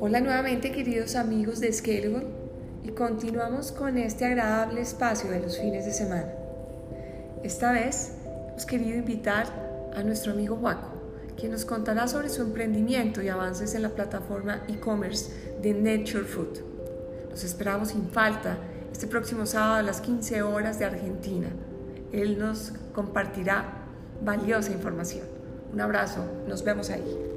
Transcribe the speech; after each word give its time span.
Hola 0.00 0.20
nuevamente 0.20 0.70
queridos 0.70 1.16
amigos 1.16 1.58
de 1.58 1.72
Scalable 1.72 2.26
y 2.84 2.90
continuamos 2.90 3.72
con 3.72 3.98
este 3.98 4.26
agradable 4.26 4.82
espacio 4.82 5.28
de 5.28 5.40
los 5.40 5.58
fines 5.58 5.86
de 5.86 5.92
semana. 5.92 6.28
Esta 7.42 7.72
vez 7.72 8.12
hemos 8.50 8.64
querido 8.64 8.96
invitar 8.96 9.46
a 9.96 10.04
nuestro 10.04 10.32
amigo 10.32 10.54
Waco, 10.54 10.88
quien 11.36 11.50
nos 11.50 11.64
contará 11.64 12.06
sobre 12.06 12.28
su 12.28 12.42
emprendimiento 12.42 13.22
y 13.22 13.28
avances 13.28 13.74
en 13.74 13.82
la 13.82 13.88
plataforma 13.90 14.62
e-commerce 14.68 15.32
de 15.62 15.74
Nature 15.74 16.24
Food. 16.24 16.58
Los 17.30 17.42
esperamos 17.42 17.88
sin 17.88 18.08
falta 18.08 18.58
este 18.92 19.08
próximo 19.08 19.46
sábado 19.46 19.74
a 19.74 19.82
las 19.82 20.00
15 20.00 20.42
horas 20.42 20.78
de 20.78 20.84
Argentina. 20.84 21.48
Él 22.12 22.38
nos 22.38 22.72
compartirá 22.92 23.83
valiosa 24.22 24.72
información. 24.72 25.26
Un 25.72 25.80
abrazo, 25.80 26.24
nos 26.46 26.62
vemos 26.62 26.90
ahí. 26.90 27.33